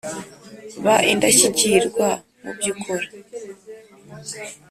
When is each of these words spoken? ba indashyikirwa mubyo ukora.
ba 0.83 0.95
indashyikirwa 1.11 2.07
mubyo 2.43 2.69
ukora. 2.73 3.07